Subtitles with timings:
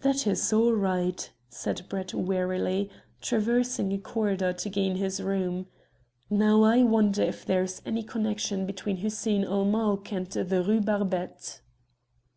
[0.00, 5.66] "That is all right," said Brett wearily, traversing a corridor to gain his room.
[6.28, 10.80] "Now, I wonder if there is any connexion between Hussein ul Mulk and the Rue
[10.80, 11.60] Barbette."